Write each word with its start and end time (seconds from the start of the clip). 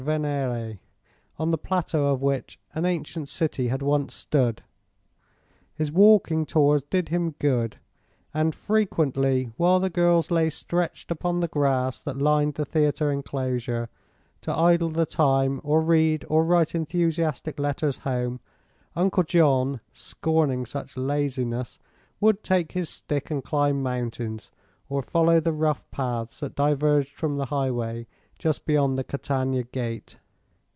Venere, 0.01 0.79
on 1.37 1.51
the 1.51 1.59
plateau 1.59 2.07
of 2.07 2.23
which 2.23 2.59
an 2.73 2.85
ancient 2.87 3.29
city 3.29 3.67
had 3.67 3.83
once 3.83 4.15
stood. 4.15 4.63
His 5.75 5.91
walking 5.91 6.43
tours 6.43 6.81
did 6.81 7.09
him 7.09 7.35
good, 7.37 7.77
and 8.33 8.55
frequently 8.55 9.51
while 9.57 9.79
the 9.79 9.91
girls 9.91 10.31
lay 10.31 10.49
stretched 10.49 11.11
upon 11.11 11.39
the 11.39 11.47
grass 11.47 11.99
that 11.99 12.17
lined 12.17 12.55
the 12.55 12.65
theatre 12.65 13.11
enclosure, 13.11 13.89
to 14.41 14.51
idle 14.51 14.89
the 14.89 15.05
time 15.05 15.61
or 15.63 15.81
read 15.81 16.25
or 16.27 16.43
write 16.43 16.73
enthusiastic 16.73 17.59
letters 17.59 17.97
home, 17.97 18.39
Uncle 18.95 19.21
John, 19.21 19.81
scorning 19.93 20.65
such 20.65 20.97
laziness, 20.97 21.77
would 22.19 22.41
take 22.43 22.71
his 22.71 22.89
stick 22.89 23.29
and 23.29 23.43
climb 23.43 23.83
mountains, 23.83 24.49
or 24.89 25.03
follow 25.03 25.39
the 25.39 25.53
rough 25.53 25.85
paths 25.91 26.39
that 26.39 26.55
diverged 26.55 27.13
from 27.15 27.37
the 27.37 27.45
highway 27.45 28.07
just 28.37 28.65
beyond 28.65 28.97
the 28.97 29.03
Catania 29.03 29.61
Gate. 29.61 30.17